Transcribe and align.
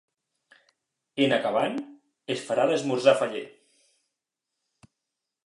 En 1.25 1.35
acabant, 1.37 1.77
es 2.37 2.41
farà 2.49 2.65
l’esmorzar 2.71 3.15
faller. 3.21 3.45